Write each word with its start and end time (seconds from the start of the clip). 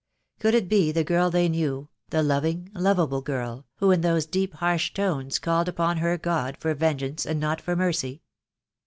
Could 0.39 0.55
it 0.55 0.67
be 0.67 0.91
the 0.91 1.03
girl 1.03 1.29
they 1.29 1.47
knew, 1.47 1.87
the 2.09 2.23
loving, 2.23 2.71
lovable 2.73 3.21
girl, 3.21 3.67
who, 3.75 3.91
in 3.91 4.01
those 4.01 4.25
deep, 4.25 4.55
harsh 4.55 4.91
tones, 4.95 5.37
called 5.37 5.69
upon 5.69 5.97
her 5.97 6.17
God 6.17 6.57
for 6.57 6.73
venge 6.73 7.03
ance 7.03 7.23
and 7.23 7.39
not 7.39 7.61
for 7.61 7.75
mercy? 7.75 8.23